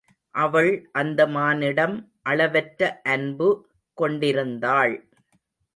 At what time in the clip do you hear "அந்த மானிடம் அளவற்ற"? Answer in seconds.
0.91-3.01